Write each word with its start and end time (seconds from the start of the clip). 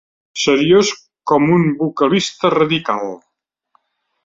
Seriós 0.43 0.89
com 1.31 1.45
un 1.57 1.67
vocalista 1.83 2.53
radical. 2.55 3.07